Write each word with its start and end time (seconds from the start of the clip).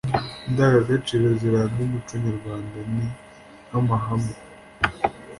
indangagaciro 0.47 1.25
ziranga 1.39 1.77
umuco 1.85 2.13
nyarwanda 2.23 2.77
ni 2.93 3.07
nk 3.67 3.73
amahame 3.79 4.33